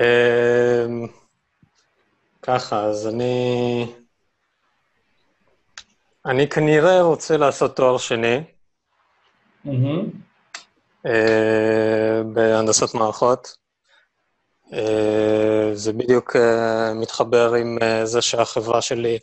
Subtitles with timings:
[0.00, 1.06] אמ,
[2.42, 3.86] ככה, אז אני...
[6.26, 8.40] אני כנראה רוצה לעשות תואר שני
[11.06, 13.56] אה, בהנדסת מערכות.
[14.72, 19.18] אה, זה בדיוק אה, מתחבר עם זה שהחברה שלי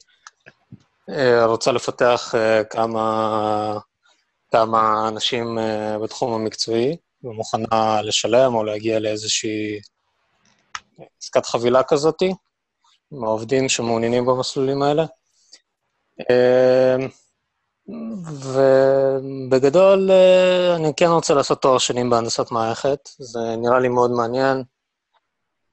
[1.46, 2.34] רוצה לפתח
[2.70, 3.78] כמה,
[4.52, 5.58] כמה אנשים
[6.04, 9.80] בתחום המקצועי, ומוכנה לשלם או להגיע לאיזושהי
[11.22, 12.34] עסקת חבילה כזאתי,
[13.12, 15.06] עם העובדים שמעוניינים במסלולים האלה.
[19.50, 24.64] ובגדול, אה, אני כן רוצה לעשות תואר שני בהנדסת מערכת, זה נראה לי מאוד מעניין.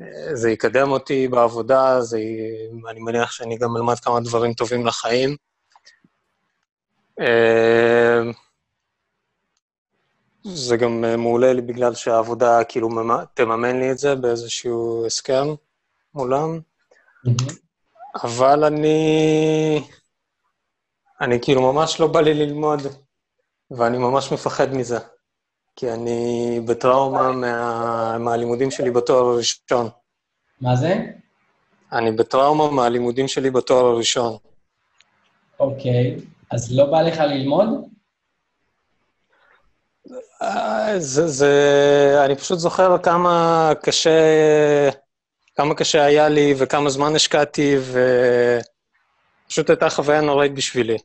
[0.00, 2.18] אה, זה יקדם אותי בעבודה, זה...
[2.90, 5.36] אני מניח שאני גם אלמד כמה דברים טובים לחיים.
[7.20, 8.20] אה,
[10.54, 12.88] זה גם מעולה לי בגלל שהעבודה כאילו
[13.34, 15.46] תממן לי את זה באיזשהו הסכם
[16.14, 16.60] מולם.
[18.24, 19.82] אבל אני...
[21.20, 22.80] אני כאילו ממש לא בא לי ללמוד,
[23.70, 24.98] ואני ממש מפחד מזה,
[25.76, 29.88] כי אני בטראומה מה, מהלימודים שלי בתואר הראשון.
[30.60, 30.94] מה זה?
[31.92, 34.36] אני בטראומה מהלימודים שלי בתואר הראשון.
[35.60, 36.16] אוקיי,
[36.50, 37.68] אז לא בא לך ללמוד?
[40.42, 44.10] אה, זה, זה, אני פשוט זוכר כמה קשה,
[45.56, 48.00] כמה קשה היה לי וכמה זמן השקעתי, ו...
[49.48, 50.96] פשוט הייתה חוויה נוראית בשבילי,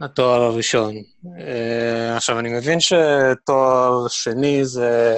[0.00, 0.94] התואר הראשון.
[1.24, 5.16] Uh, עכשיו, אני מבין שתואר שני זה,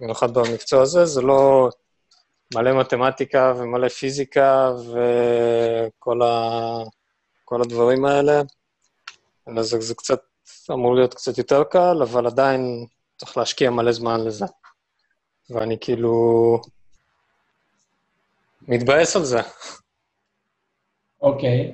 [0.00, 1.68] במיוחד במקצוע הזה, זה לא
[2.54, 6.82] מלא מתמטיקה ומלא פיזיקה וכל ה...
[7.62, 8.42] הדברים האלה,
[9.48, 10.20] אלא זה, זה קצת
[10.70, 14.44] אמור להיות קצת יותר קל, אבל עדיין צריך להשקיע מלא זמן לזה.
[15.50, 16.60] ואני כאילו
[18.68, 19.38] מתבאס על זה.
[21.20, 21.72] אוקיי.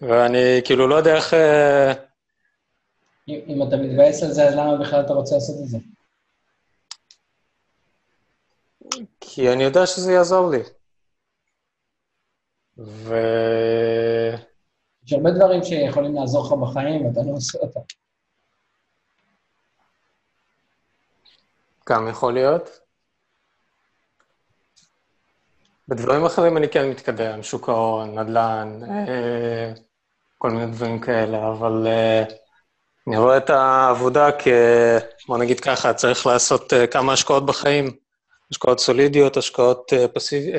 [0.00, 1.34] ואני כאילו לא יודע איך...
[1.34, 1.92] אה,
[3.28, 5.78] אם, אם אתה מתבאס על זה, אז למה בכלל אתה רוצה לעשות את זה?
[9.20, 10.62] כי אני יודע שזה יעזור לי.
[12.78, 13.14] ו...
[15.06, 17.80] יש הרבה דברים שיכולים לעזור לך בחיים, ואתה לא עושה אותם.
[21.88, 22.80] גם יכול להיות.
[25.88, 29.72] בדברים אחרים אני כן מתקדם, שוק ההון, נדל"ן, אה,
[30.38, 32.24] כל מיני דברים כאלה, אבל אה,
[33.06, 34.48] אני רואה את העבודה כ...
[35.28, 37.96] בוא נגיד ככה, צריך לעשות אה, כמה השקעות בחיים,
[38.50, 40.54] השקעות סולידיות, השקעות פסיב...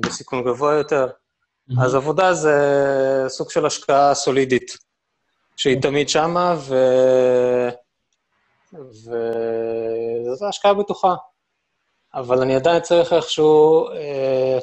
[0.00, 1.06] בסיכון גבוה יותר.
[1.76, 1.84] Mm-hmm.
[1.84, 2.54] אז עבודה זה
[3.28, 4.76] סוג של השקעה סולידית,
[5.56, 5.82] שהיא mm-hmm.
[5.82, 6.74] תמיד שמה, ו...
[8.72, 11.14] וזו השקעה בטוחה.
[12.14, 14.58] אבל אני עדיין צריך איכשהו אה,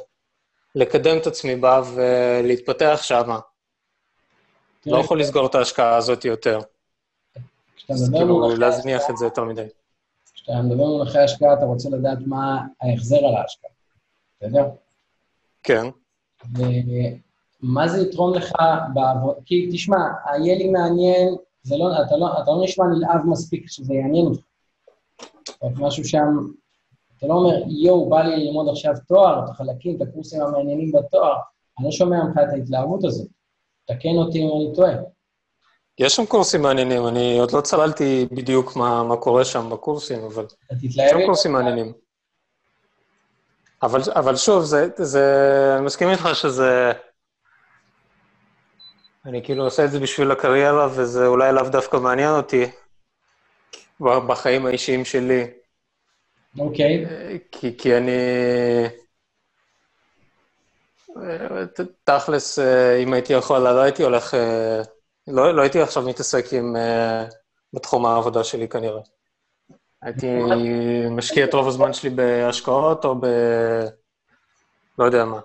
[0.74, 3.38] לקדם את עצמי בה ולהתפתח שם.
[4.86, 6.58] לא יכול לסגור את ההשקעה הזאת יותר.
[7.90, 9.66] אז כאילו, להזניח את זה יותר מדי.
[10.34, 13.70] כשאתה מדבר במונחי השקעה, אתה רוצה לדעת מה ההחזר על ההשקעה,
[14.42, 14.62] יודע?
[15.62, 15.86] כן.
[17.62, 18.52] ומה זה יתרום לך
[18.94, 19.34] בעבוד...
[19.46, 19.96] כי תשמע,
[20.42, 24.42] יהיה לי מעניין, זה לא, אתה, לא, אתה לא נשמע נלהב מספיק שזה יעניין אותך.
[25.80, 26.26] משהו שם
[27.20, 31.34] אתה לא אומר, יואו, בא לי ללמוד עכשיו תואר, את החלקים, את הקורסים המעניינים בתואר,
[31.78, 33.28] אני לא שומע ממך את ההתלהבות הזאת.
[33.86, 34.92] תקן אותי אם אני טועה.
[35.98, 40.46] יש שם קורסים מעניינים, אני עוד לא צללתי בדיוק מה, מה קורה שם בקורסים, אבל
[40.82, 41.92] יש שם קורסים מעניינים.
[43.82, 45.24] אבל, אבל שוב, זה, זה,
[45.76, 46.92] אני מסכים איתך שזה...
[49.26, 52.64] אני כאילו עושה את זה בשביל הקריירה, וזה אולי לאו דווקא מעניין אותי
[54.00, 55.50] בחיים האישיים שלי.
[56.58, 57.06] אוקיי.
[57.52, 58.10] כי, כי אני...
[62.04, 62.58] תכלס,
[63.02, 64.34] אם הייתי יכול, לא הייתי הולך...
[65.28, 66.76] לא, לא הייתי עכשיו מתעסק עם...
[67.72, 69.00] בתחום העבודה שלי כנראה.
[70.02, 70.26] הייתי
[71.10, 73.26] משקיע את רוב הזמן שלי בהשקעות או ב...
[74.98, 75.40] לא יודע מה.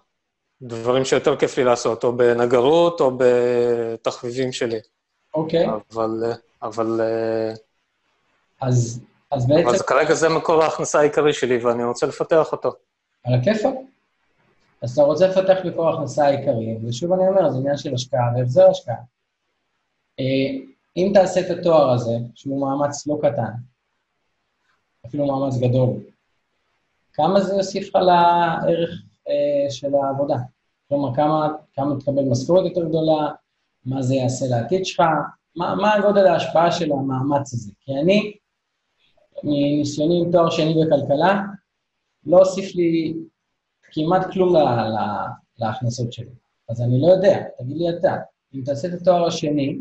[0.62, 4.80] דברים שיותר כיף לי לעשות, או בנגרות או בתחביבים שלי.
[5.34, 5.68] אוקיי.
[5.92, 6.34] אבל...
[6.62, 7.02] אבל...
[8.62, 9.68] אז אז בעצם...
[9.68, 12.72] אבל כרגע זה מקור ההכנסה העיקרי שלי, ואני רוצה לפתח אותו.
[13.24, 13.74] על הכיפאק.
[14.82, 18.70] אז אתה רוצה לפתח מקור ההכנסה העיקרי, ושוב אני אומר, זה עניין של השקעה והחזר
[18.70, 18.96] השקעה.
[20.20, 20.26] אה,
[20.98, 23.52] אם תעשה את התואר הזה, שהוא מאמץ לא קטן,
[25.08, 25.90] אפילו מאמץ גדול,
[27.14, 30.38] כמה זה יוסיף לך לערך אה, של העבודה?
[30.90, 33.32] כלומר, כמה, כמה תקבל משכורת יותר גדולה,
[33.86, 35.04] מה זה יעשה לעתיד שלך,
[35.56, 37.72] מה, מה גודל ההשפעה של המאמץ הזה?
[37.80, 38.38] כי אני,
[39.44, 41.42] מניסיוני עם תואר שני בכלכלה,
[42.26, 43.14] לא הוסיף לי
[43.92, 44.98] כמעט כלום ל, ל,
[45.60, 46.30] להכנסות שלי.
[46.70, 48.16] אז אני לא יודע, תגיד לי אתה,
[48.56, 49.78] אם תעשה את התואר השני,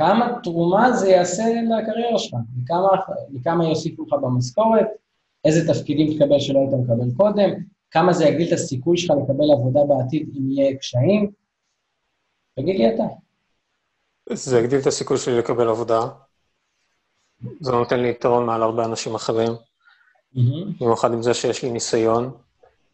[0.00, 2.38] כמה תרומה זה יעשה לקריירה שלך,
[3.34, 4.86] וכמה, יוסיפו לך במשכורת,
[5.44, 7.50] איזה תפקידים תקבל שלא היית מקבל קודם,
[7.90, 11.30] כמה זה יגדיל את הסיכוי שלך לקבל עבודה בעתיד אם יהיה קשיים.
[12.56, 13.02] תגיד לי אתה.
[14.32, 16.00] זה יגדיל את הסיכוי שלי לקבל עבודה.
[17.60, 19.52] זה נותן לי יתרון מעל הרבה אנשים אחרים.
[20.80, 22.30] במיוחד עם זה שיש לי ניסיון.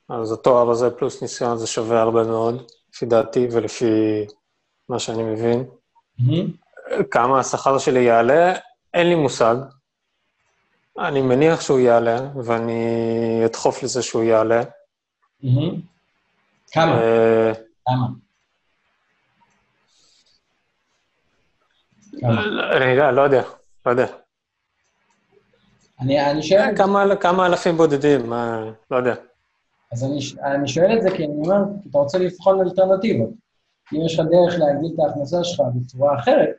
[0.08, 2.62] אז התואר הזה פלוס ניסיון זה שווה הרבה מאוד,
[2.92, 3.86] לפי דעתי ולפי
[4.88, 5.64] מה שאני מבין.
[7.10, 8.54] כמה השכר שלי יעלה,
[8.94, 9.56] אין לי מושג.
[10.98, 14.62] אני מניח שהוא יעלה, ואני אדחוף לזה שהוא יעלה.
[16.72, 17.00] כמה?
[17.02, 17.52] אה,
[17.86, 18.06] כמה?
[22.76, 23.42] אני יודע, לא יודע,
[23.86, 24.06] לא יודע.
[26.00, 26.76] אני, אני שואל...
[26.76, 29.14] כמה, כמה אלפים בודדים, מה, לא יודע.
[29.92, 30.18] אז אני,
[30.54, 31.56] אני שואל את זה כי אני אומר,
[31.90, 33.30] אתה רוצה לבחון אלטרנטיבות.
[33.92, 36.56] אם יש לך דרך להגדיל את ההכנסה שלך בצורה אחרת,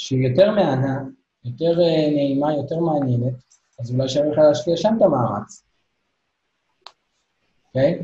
[0.00, 0.98] שהיא יותר מהנה,
[1.44, 3.34] יותר אה, נעימה, יותר מעניינת,
[3.80, 5.64] אז אולי שווה לך להשקיע שם את המאמץ.
[7.66, 8.02] אוקיי?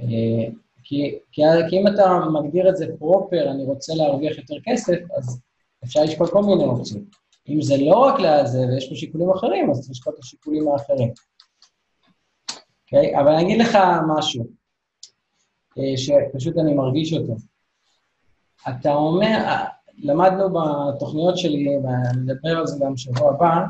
[0.00, 0.48] אה,
[0.84, 5.40] כי, כי, כי אם אתה מגדיר את זה פרופר, אני רוצה להרוויח יותר כסף, אז
[5.84, 7.04] אפשר לשקול כל מיני אופציות.
[7.48, 11.12] אם זה לא רק לזה, ויש פה שיקולים אחרים, אז צריך לשקול את השיקולים האחרים.
[12.84, 13.16] אוקיי?
[13.16, 13.20] Okay?
[13.20, 13.78] אבל אני אגיד לך
[14.16, 14.44] משהו,
[15.78, 17.36] אה, שפשוט אני מרגיש אותו.
[18.68, 19.64] אתה אומר,
[19.98, 23.64] למדנו בתוכניות שלי, ונדבר על זה גם בשבוע הבא,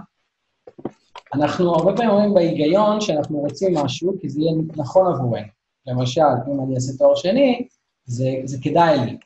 [1.35, 5.47] אנחנו הרבה פעמים אומרים בהיגיון שאנחנו רוצים משהו, כי זה יהיה נכון עבורנו.
[5.87, 6.21] למשל,
[6.53, 7.69] אם אני אעשה תואר שני,
[8.05, 9.19] זה, זה כדאי לי.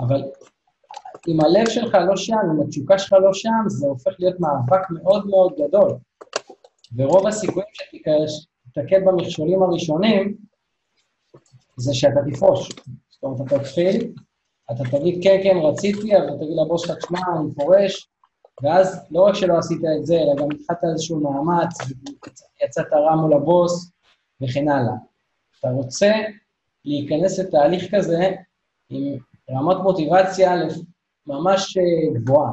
[0.00, 0.22] אבל
[1.28, 5.26] אם הלב שלך לא שם, אם התשוקה שלך לא שם, זה הופך להיות מאבק מאוד
[5.26, 5.96] מאוד גדול.
[6.96, 7.68] ורוב הסיכויים
[8.26, 10.36] שתתקל במכשולים הראשונים,
[11.76, 12.68] זה שאתה תפרוש.
[13.10, 14.12] זאת אומרת, אתה תתחיל,
[14.70, 18.08] אתה תגיד, כן, כן, רציתי, אבל תגיד לבוס שלך, שמע, אני פורש,
[18.62, 21.78] ואז לא רק שלא עשית את זה, אלא גם התחלת איזשהו מאמץ,
[22.64, 23.90] יצאת רע מול הבוס,
[24.40, 24.94] וכן הלאה.
[25.60, 26.12] אתה רוצה
[26.84, 28.30] להיכנס לתהליך כזה
[28.90, 29.18] עם
[29.50, 30.52] רמת מוטיבציה
[31.26, 32.52] ממש אה, גבוהה,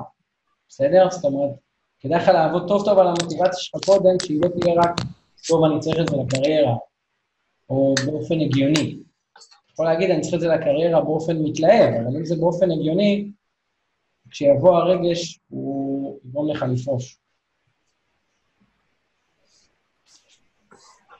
[0.69, 1.07] בסדר?
[1.11, 1.51] זאת אומרת,
[1.99, 5.01] כדאי לך לעבוד טוב טוב על המוטיבציה שלך קודם, שהיא לא תהיה רק,
[5.47, 6.75] טוב, אני צריך את זה לקריירה,
[7.69, 8.99] או באופן הגיוני.
[9.75, 13.31] אתה יכול להגיד, אני צריך את זה לקריירה באופן מתלהב, אבל אם זה באופן הגיוני,
[14.29, 17.19] כשיבוא הרגש, הוא יגרום לך לפרוש.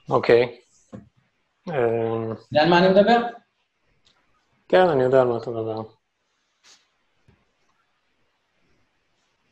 [0.10, 0.60] אוקיי.
[1.68, 3.28] יודע על מה אני מדבר?
[4.68, 5.82] כן, אני יודע על מה אתה מדבר.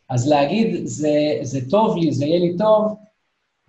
[0.10, 1.10] אז להגיד, זה,
[1.42, 3.00] זה טוב לי, זה יהיה לי טוב,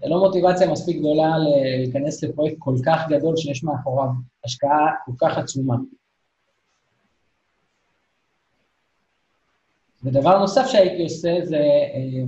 [0.03, 4.09] לא מוטיבציה מספיק גדולה להיכנס לפרויקט כל כך גדול שיש מאחוריו
[4.45, 5.77] השקעה כל כך עצומה.
[10.05, 12.25] ודבר נוסף שהייתי עושה זה, אה,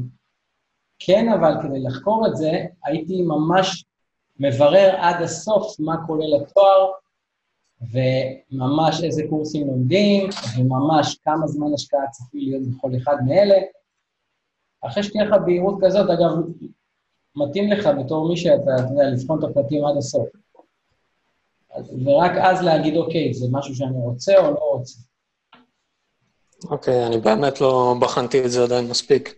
[0.99, 2.51] כן, אבל כדי לחקור את זה,
[2.85, 3.85] הייתי ממש
[4.41, 6.91] מברר עד הסוף מה כולל התואר,
[7.81, 10.29] וממש איזה קורסים לומדים,
[10.59, 13.59] וממש כמה זמן השקעה צפוי להיות בכל אחד מאלה.
[14.81, 16.33] אחרי שתהיה לך בהירות כזאת, אגב,
[17.37, 20.29] מתאים לך בתור מי שאתה, אתה יודע, לבחון את הפרטים עד הסוף.
[22.07, 24.99] ורק אז להגיד, אוקיי, זה משהו שאני רוצה או לא רוצה.
[26.71, 29.35] אוקיי, okay, אני באמת לא בחנתי את זה עדיין מספיק.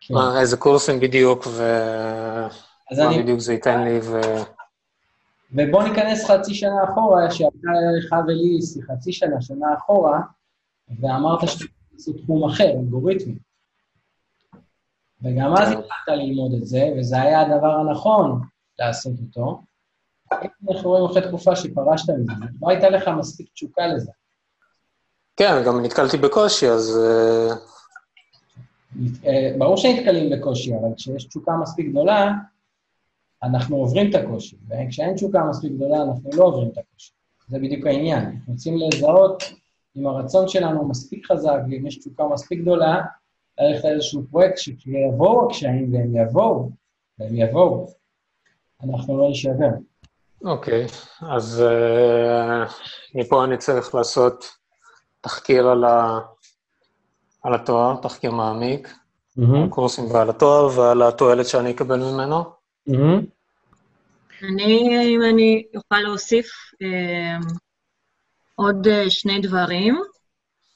[0.00, 0.14] כן.
[0.14, 2.48] מה, איזה קורסים בדיוק, ומה
[2.90, 3.22] אני...
[3.22, 4.20] בדיוק זה ייתן לי, ו...
[5.52, 7.68] ובוא ניכנס חצי שנה אחורה, שהייתה
[7.98, 10.20] לך ולי חצי שנה, שנה אחורה,
[11.00, 13.34] ואמרת שאתה עושה תחום אחר, אלגוריתמי.
[15.24, 15.68] וגם אז.
[15.68, 18.40] התחלת ללמוד את זה, וזה היה הדבר הנכון
[18.78, 19.62] לעשות אותו.
[20.70, 24.12] אנחנו רואים אחרי תקופה שפרשת מזה, לא הייתה לך מספיק תשוקה לזה.
[25.36, 26.98] כן, גם נתקלתי בקושי, אז...
[26.98, 27.54] אה,
[29.26, 32.32] אה, ברור שנתקלים בקושי, אבל כשיש תשוקה מספיק גדולה,
[33.42, 37.12] אנחנו עוברים את הקושי, וכשאין תשוקה מספיק גדולה, אנחנו לא עוברים את הקושי.
[37.48, 38.24] זה בדיוק העניין.
[38.24, 39.42] אנחנו רוצים לזהות
[39.96, 43.02] אם הרצון שלנו מספיק חזק, ואם יש תשוקה מספיק גדולה,
[43.58, 46.70] ללכת לאיזשהו פרויקט שכשיבואו הקשיים, והם יבואו,
[47.18, 47.86] והם יבואו,
[48.84, 49.68] אנחנו לא נשבר.
[50.44, 52.72] אוקיי, okay, אז uh,
[53.14, 54.44] מפה אני צריך לעשות
[55.20, 56.18] תחקיר על, ה...
[57.42, 59.56] על התואר, תחקיר מעמיק, mm-hmm.
[59.56, 62.44] על קורסים ועל התואר ועל התועלת שאני אקבל ממנו.
[62.90, 63.24] Mm-hmm.
[64.42, 66.46] אני, אם אני אוכל להוסיף
[66.82, 67.38] אה,
[68.54, 69.94] עוד אה, שני דברים.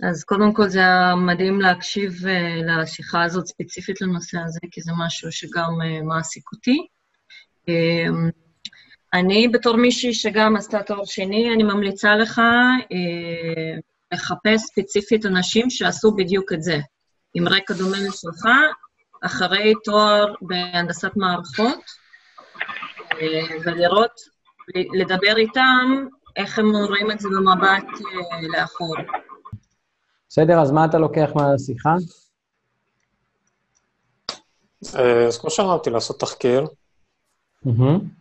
[0.03, 4.93] אז קודם כל זה היה מדהים להקשיב uh, לשיחה הזאת ספציפית לנושא הזה, כי זה
[4.99, 6.87] משהו שגם uh, מעסיק אותי.
[7.71, 8.31] Um,
[9.15, 13.81] אני, בתור מישהי שגם עשתה תואר שני, אני ממליצה לך uh,
[14.13, 16.79] לחפש ספציפית אנשים שעשו בדיוק את זה.
[17.35, 18.47] עם רקע דומה לשלך,
[19.23, 21.83] אחרי תואר בהנדסת מערכות,
[23.13, 23.17] uh,
[23.65, 24.39] ולראות,
[24.95, 28.97] לדבר איתם, איך הם רואים את זה במבט uh, לאחור.
[30.29, 31.95] בסדר, אז מה אתה לוקח מהשיחה?
[35.29, 36.67] אז כמו שאמרתי, לעשות תחקיר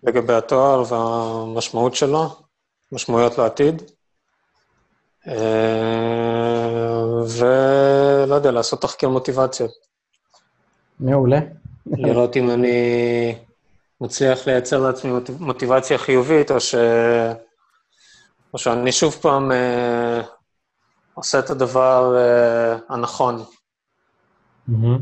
[0.03, 2.35] לגבי התואר והמשמעות שלו,
[2.91, 3.81] משמעויות לעתיד,
[7.27, 9.71] ולא יודע, לעשות תחקיר מוטיבציות.
[10.99, 11.39] מעולה.
[11.85, 13.35] לראות אם אני
[14.01, 16.75] מצליח לייצר לעצמי מוטיבציה חיובית, או, ש...
[18.53, 19.51] או שאני שוב פעם
[21.17, 23.43] עושה את הדבר uh, הנכון.
[24.69, 24.99] Mm-hmm.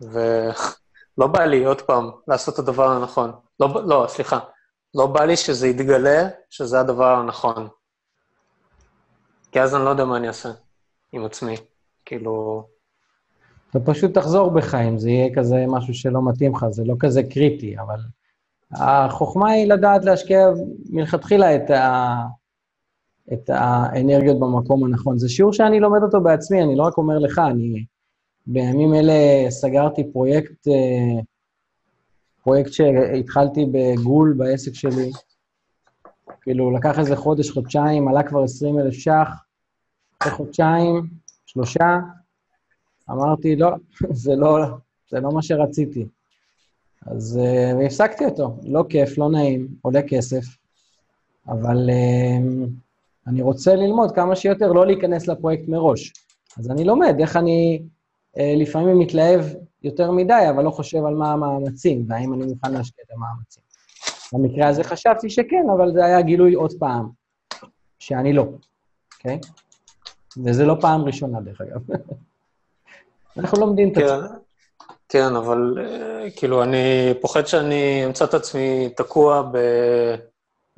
[0.00, 3.32] ולא בא לי עוד פעם לעשות את הדבר הנכון.
[3.60, 4.38] לא, לא, סליחה.
[4.94, 7.68] לא בא לי שזה יתגלה שזה הדבר הנכון.
[9.52, 10.50] כי אז אני לא יודע מה אני אעשה
[11.12, 11.56] עם עצמי.
[12.04, 12.64] כאילו...
[13.70, 17.22] אתה פשוט תחזור בך אם זה יהיה כזה משהו שלא מתאים לך, זה לא כזה
[17.22, 18.00] קריטי, אבל
[18.72, 20.48] החוכמה היא לדעת להשקיע
[20.90, 22.16] מלכתחילה את ה...
[23.32, 25.18] את האנרגיות במקום הנכון.
[25.18, 27.84] זה שיעור שאני לומד אותו בעצמי, אני לא רק אומר לך, אני
[28.46, 31.22] בימים אלה סגרתי פרויקט, אה,
[32.42, 35.10] פרויקט שהתחלתי בגול בעסק שלי.
[36.42, 39.28] כאילו, לקח איזה חודש, חודשיים, עלה כבר 20 אלף ש"ח,
[40.18, 41.06] אחרי חודשיים,
[41.46, 41.98] שלושה,
[43.10, 43.70] אמרתי, לא,
[44.24, 44.58] זה לא,
[45.10, 46.06] זה לא מה שרציתי.
[47.06, 48.56] אז uh, הפסקתי אותו.
[48.62, 50.44] לא כיף, לא נעים, עולה כסף,
[51.48, 52.68] אבל uh,
[53.26, 56.12] אני רוצה ללמוד כמה שיותר, לא להיכנס לפרויקט מראש.
[56.58, 57.82] אז אני לומד איך אני
[58.38, 59.44] אה, לפעמים מתלהב
[59.82, 63.62] יותר מדי, אבל לא חושב על מה המאמצים, והאם אני מוכן להשקיע את המאמצים.
[64.32, 67.08] במקרה הזה חשבתי שכן, אבל זה היה גילוי עוד פעם,
[67.98, 68.46] שאני לא,
[69.14, 69.40] אוקיי?
[69.42, 69.48] Okay?
[70.44, 71.80] וזה לא פעם ראשונה, דרך אגב.
[73.38, 74.20] אנחנו לומדים את כן,
[75.08, 79.58] כן, אבל אה, כאילו, אני פוחד שאני אמצא את עצמי תקוע ב...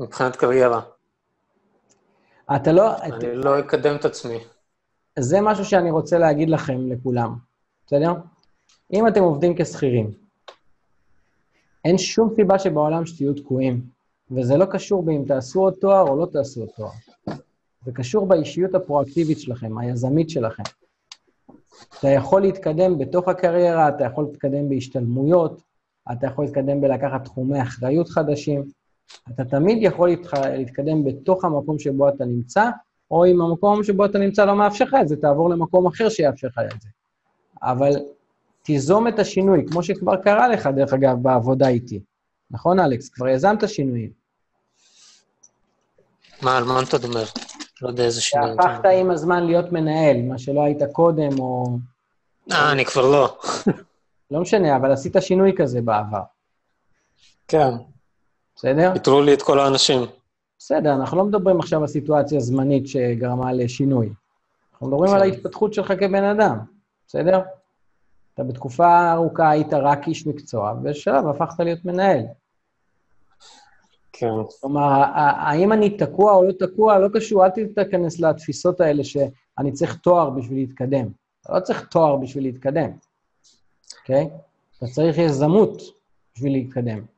[0.01, 0.81] מבחינת קריירה.
[2.57, 2.97] אתה לא...
[3.03, 3.23] אני את...
[3.23, 4.39] לא אקדם את עצמי.
[5.19, 7.35] זה משהו שאני רוצה להגיד לכם, לכולם,
[7.87, 8.13] בסדר?
[8.93, 10.11] אם אתם עובדים כשכירים,
[11.85, 13.83] אין שום סיבה שבעולם שתהיו תקועים,
[14.31, 16.91] וזה לא קשור באם תעשו עוד תואר או לא תעשו עוד תואר.
[17.85, 20.63] זה קשור באישיות הפרואקטיבית שלכם, היזמית שלכם.
[21.99, 25.63] אתה יכול להתקדם בתוך הקריירה, אתה יכול להתקדם בהשתלמויות,
[26.13, 28.65] אתה יכול להתקדם בלקחת תחומי אחריות חדשים,
[29.31, 32.71] אתה תמיד יכול להתקדם בתוך המקום שבו אתה נמצא,
[33.11, 36.49] או אם המקום שבו אתה נמצא לא מאפשר לך את זה, תעבור למקום אחר שיאפשר
[36.49, 36.89] לך את זה.
[37.63, 37.91] אבל
[38.63, 42.01] תיזום את השינוי, כמו שכבר קרה לך, דרך אגב, בעבודה איתי.
[42.51, 43.09] נכון, אלכס?
[43.09, 44.11] כבר יזמת שינויים.
[46.43, 47.25] מה, על מה אתה אומר?
[47.83, 48.49] לא יודע איזה שינוי.
[48.63, 51.79] שהפכת עם הזמן להיות מנהל, מה שלא היית קודם, או...
[52.53, 53.39] אה, אני כבר לא.
[54.31, 56.23] לא משנה, אבל עשית שינוי כזה בעבר.
[57.49, 57.71] כן.
[58.59, 58.93] בסדר?
[58.95, 60.01] פיטרו לי את כל האנשים.
[60.59, 64.11] בסדר, אנחנו לא מדברים עכשיו על סיטואציה זמנית שגרמה לשינוי.
[64.73, 66.59] אנחנו מדברים על ההתפתחות שלך כבן אדם,
[67.07, 67.41] בסדר?
[68.35, 72.23] אתה בתקופה ארוכה היית רק איש מקצוע, ובשלב הפכת להיות מנהל.
[74.13, 74.31] כן.
[74.61, 79.97] כלומר, האם אני תקוע או לא תקוע, לא קשור, אל תיכנס לתפיסות האלה שאני צריך
[79.97, 81.09] תואר בשביל להתקדם.
[81.41, 82.91] אתה לא צריך תואר בשביל להתקדם,
[84.01, 84.25] אוקיי?
[84.25, 84.79] Okay?
[84.79, 85.83] אתה צריך יזמות
[86.35, 87.18] בשביל להתקדם.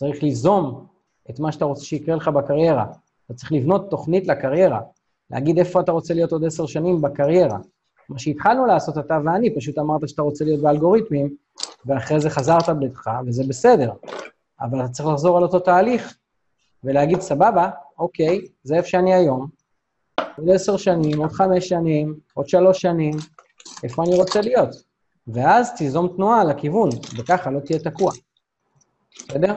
[0.00, 0.86] צריך ליזום
[1.30, 2.84] את מה שאתה רוצה שיקרה לך בקריירה.
[3.26, 4.80] אתה צריך לבנות תוכנית לקריירה,
[5.30, 7.58] להגיד איפה אתה רוצה להיות עוד עשר שנים בקריירה.
[8.08, 11.36] מה שהתחלנו לעשות אתה ואני, פשוט אמרת שאתה רוצה להיות באלגוריתמים,
[11.86, 13.92] ואחרי זה חזרת בדרך, וזה בסדר.
[14.60, 16.14] אבל אתה צריך לחזור על אותו תהליך
[16.84, 19.46] ולהגיד, סבבה, אוקיי, זה איפה שאני היום,
[20.38, 23.14] עוד עשר שנים, עוד חמש שנים, עוד שלוש שנים,
[23.84, 24.68] איפה אני רוצה להיות.
[25.28, 26.88] ואז תיזום תנועה לכיוון,
[27.18, 28.12] וככה לא תהיה תקוע.
[29.28, 29.56] בסדר?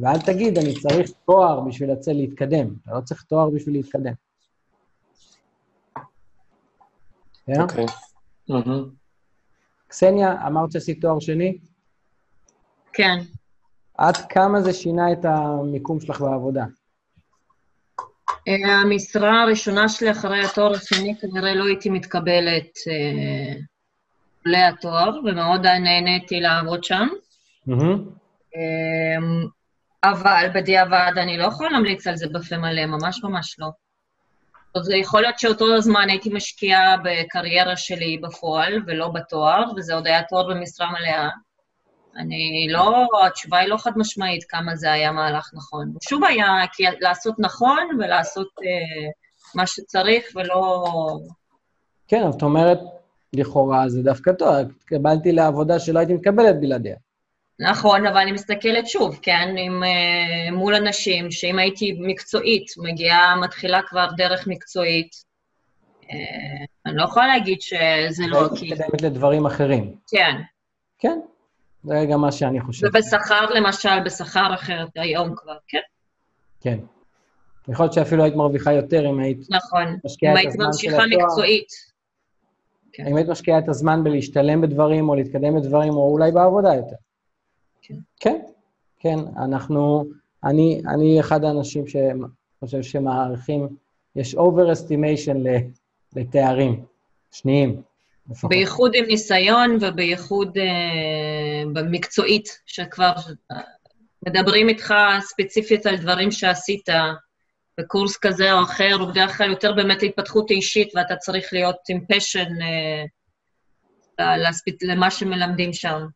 [0.00, 2.66] ואל תגיד, אני צריך תואר בשביל לצאת להתקדם.
[2.82, 4.12] אתה לא צריך תואר בשביל להתקדם.
[7.46, 7.60] כן?
[7.60, 7.86] אוקיי.
[9.88, 11.58] קסניה, אמרת שעשית תואר שני?
[12.92, 13.18] כן.
[13.94, 16.64] עד כמה זה שינה את המיקום שלך בעבודה?
[18.48, 23.54] אה, המשרה הראשונה שלי אחרי התואר השני, כנראה לא הייתי מתקבלת אה,
[24.46, 27.08] לתואר, ומאוד נהניתי לעבוד שם.
[30.04, 33.68] אבל בדיעבד אני לא יכולה להמליץ על זה בפה מלא, ממש ממש לא.
[34.74, 40.22] אז יכול להיות שאותו זמן הייתי משקיעה בקריירה שלי בפועל ולא בתואר, וזה עוד היה
[40.22, 41.28] תואר במשרה מלאה.
[42.16, 45.92] אני לא, התשובה היא לא חד משמעית כמה זה היה מהלך נכון.
[46.08, 49.10] שוב היה כי לעשות נכון ולעשות אה,
[49.54, 50.84] מה שצריך ולא...
[52.08, 52.78] כן, זאת אומרת,
[53.32, 56.96] לכאורה זה דווקא טוב, התקבלתי לעבודה שלא הייתי מקבלת בלעדיה.
[57.60, 63.80] נכון, אבל אני מסתכלת שוב, כן, עם, uh, מול אנשים, שאם הייתי מקצועית, מגיעה, מתחילה
[63.86, 65.10] כבר דרך מקצועית,
[66.02, 66.06] uh,
[66.86, 68.72] אני לא יכולה להגיד שזה לא היית כי...
[68.72, 69.94] מתקדמת לדברים אחרים.
[70.10, 70.36] כן.
[70.98, 71.18] כן,
[71.84, 72.86] זה גם מה שאני חושב.
[72.86, 75.78] ובשכר, למשל, בשכר אחרת היום כבר, כן,
[76.60, 76.78] כן.
[77.68, 79.98] יכול להיות שאפילו היית מרוויחה יותר אם היית נכון.
[80.04, 81.22] משקיעה אם את הייתי הזמן של ממשיכה.
[81.24, 81.68] מקצועית.
[82.92, 83.06] כן.
[83.06, 86.96] אם היית משקיעה את הזמן בלהשתלם בדברים, או להתקדם בדברים, או אולי בעבודה יותר.
[88.20, 88.38] כן.
[89.00, 90.04] כן, אנחנו,
[90.44, 93.68] אני, אני אחד האנשים שחושב שמעריכים,
[94.16, 95.36] יש overestimation
[96.16, 96.84] לתארים
[97.32, 97.82] שניים.
[98.48, 103.12] בייחוד עם ניסיון ובייחוד אה, במקצועית, שכבר
[103.52, 103.60] אה,
[104.26, 106.88] מדברים איתך ספציפית על דברים שעשית
[107.80, 112.04] בקורס כזה או אחר, הוא בדרך כלל יותר באמת להתפתחות אישית, ואתה צריך להיות עם
[112.08, 112.48] פשן
[114.20, 114.34] אה,
[114.82, 116.06] למה שמלמדים שם.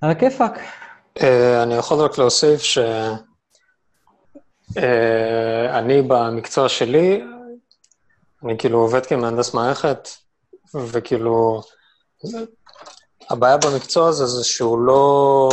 [0.00, 0.58] על הכיפאק.
[1.22, 3.12] אה, אני יכול רק להוסיף שאני
[6.08, 7.24] במקצוע שלי,
[8.44, 10.08] אני כאילו עובד כמהנדס מערכת,
[10.74, 11.62] וכאילו,
[13.30, 15.48] הבעיה במקצוע הזה זה שהוא לא...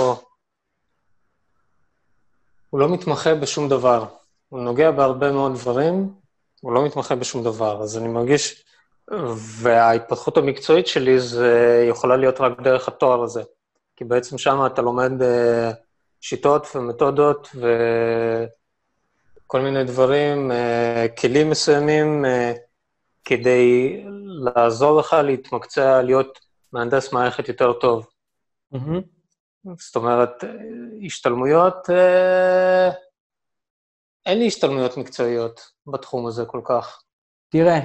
[2.70, 4.06] הוא לא מתמחה בשום דבר.
[4.50, 6.14] הוא נוגע בהרבה מאוד דברים,
[6.62, 7.84] הוא לא מתמחה בשום דבר.
[7.84, 8.64] אז אני מרגיש,
[9.38, 13.44] וההתפתחות המקצועית שלי זה יכולה להיות רק דרך התואר הזה.
[13.98, 15.72] כי בעצם שם אתה לומד אה,
[16.22, 17.50] שיטות ומתודות
[19.46, 22.54] וכל מיני דברים, אה, כלים מסוימים, אה,
[23.26, 24.04] כדי
[24.46, 26.40] לעזור לך להתמקצע, להיות
[26.74, 28.08] מהנדס מערכת יותר טוב.
[28.72, 29.02] מהמם.
[29.78, 30.44] זאת אומרת,
[31.06, 31.90] השתלמויות,
[34.26, 37.02] אין לי השתלמויות מקצועיות בתחום הזה כל כך.
[37.50, 37.80] תראה,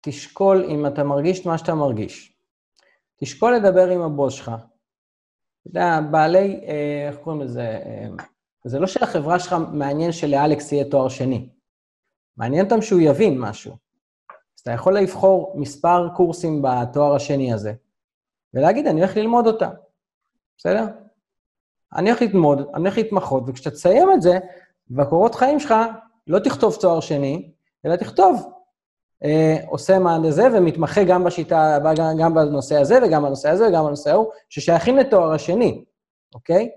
[0.00, 2.36] תשקול אם אתה מרגיש את מה שאתה מרגיש.
[3.20, 4.50] תשקול לדבר עם הבוס שלך.
[5.64, 7.62] אתה יודע, בעלי, אה, איך קוראים לזה?
[7.62, 8.08] אה,
[8.64, 11.48] זה לא שלחברה שלך מעניין שלאלכס יהיה תואר שני.
[12.36, 13.72] מעניין אותם שהוא יבין משהו.
[14.30, 17.72] אז אתה יכול לבחור מספר קורסים בתואר השני הזה,
[18.54, 19.70] ולהגיד, אני הולך ללמוד אותם,
[20.58, 20.86] בסדר?
[21.94, 24.38] אני הולך ללמוד, אני הולך להתמחות, וכשאתה תסיים את זה,
[24.90, 25.74] בקורות חיים שלך,
[26.26, 27.52] לא תכתוב תואר שני,
[27.86, 28.52] אלא תכתוב
[29.66, 31.78] עושה מהנדס זה ומתמחה גם בשיטה,
[32.18, 35.84] גם, בנושא הזה וגם בנושא הזה וגם בנושא ההוא, ששייכים לתואר השני,
[36.34, 36.70] אוקיי?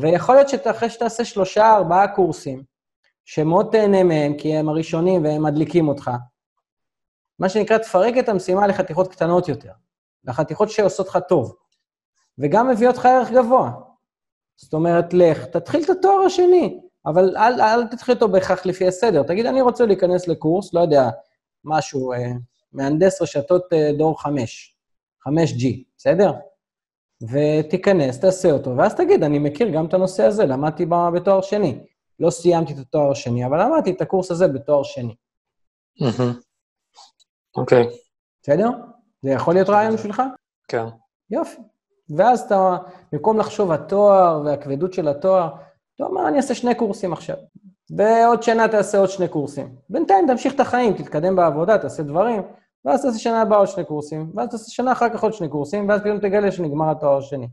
[0.00, 2.62] ויכול להיות שאחרי שתעשה שלושה, ארבעה קורסים,
[3.24, 6.10] שמאוד תהנה מהם, כי הם הראשונים והם מדליקים אותך,
[7.38, 9.72] מה שנקרא, תפרק את המשימה לחתיכות קטנות יותר,
[10.24, 11.54] לחתיכות שעושות לך טוב,
[12.38, 13.70] וגם מביאות לך ערך גבוה.
[14.56, 19.22] זאת אומרת, לך, תתחיל את התואר השני, אבל אל, אל תתחיל אותו בהכרח לפי הסדר.
[19.22, 21.10] תגיד, אני רוצה להיכנס לקורס, לא יודע,
[21.64, 22.32] משהו, אה,
[22.72, 24.76] מהנדס רשתות אה, דור 5,
[25.28, 25.66] 5G,
[25.96, 26.32] בסדר?
[27.22, 31.78] ותיכנס, תעשה אותו, ואז תגיד, אני מכיר גם את הנושא הזה, למדתי ב- בתואר שני.
[32.20, 35.14] לא סיימתי את התואר השני, אבל למדתי את הקורס הזה בתואר שני.
[37.56, 37.86] אוקיי,
[38.42, 38.68] בסדר?
[39.22, 40.22] זה יכול להיות רעיון בשבילך?
[40.68, 40.84] כן.
[41.30, 41.56] יופי.
[42.16, 42.76] ואז אתה,
[43.12, 45.48] במקום לחשוב התואר והכבדות של התואר,
[45.94, 47.36] אתה אומר, אני אעשה שני קורסים עכשיו.
[47.96, 49.76] ועוד שנה תעשה עוד שני קורסים.
[49.90, 52.42] בינתיים תמשיך את החיים, תתקדם בעבודה, תעשה דברים,
[52.84, 55.88] ואז תעשה שנה הבאה עוד שני קורסים, ואז תעשה שנה אחר כך עוד שני קורסים,
[55.88, 57.48] ואז פתאום תגלה שנגמר התואר השני.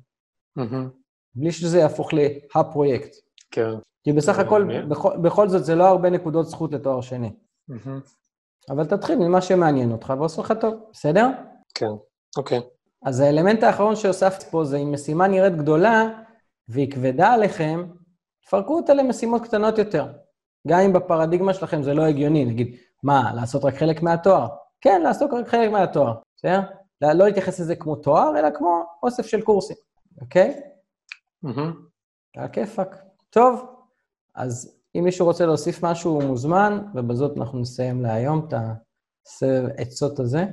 [1.35, 3.15] בלי שזה יהפוך להפרויקט.
[3.51, 3.69] כן.
[4.03, 4.67] כי בסך הכל.
[4.89, 7.31] בכל, בכל זאת, זה לא הרבה נקודות זכות לתואר שני.
[8.69, 11.29] אבל תתחיל ממה שמעניין אותך ועושה לך טוב, בסדר?
[11.73, 11.85] כן,
[12.37, 12.61] אוקיי.
[13.05, 16.09] אז האלמנט האחרון שהוספתי פה זה אם משימה נראית גדולה
[16.67, 17.85] והיא כבדה עליכם,
[18.45, 20.07] תפרקו אותה למשימות קטנות יותר.
[20.67, 24.47] גם אם בפרדיגמה שלכם זה לא הגיוני, נגיד, מה, לעשות רק חלק מהתואר?
[24.81, 26.61] כן, לעשות רק חלק מהתואר, בסדר?
[27.01, 29.77] לא להתייחס לזה כמו תואר, אלא כמו אוסף של קורסים,
[30.21, 30.61] אוקיי?
[32.37, 32.95] על הכיפאק.
[33.29, 33.65] טוב,
[34.35, 40.19] אז אם מישהו רוצה להוסיף משהו, הוא מוזמן, ובזאת אנחנו נסיים להיום את הסבב עצות
[40.19, 40.45] הזה.